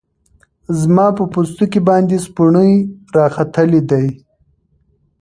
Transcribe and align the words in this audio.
زما 0.79 1.07
په 1.17 1.23
پوستکی 1.33 1.81
باندی 1.87 2.17
سپوڼۍ 2.25 2.73
راختلې 3.17 3.81
دی 3.89 4.07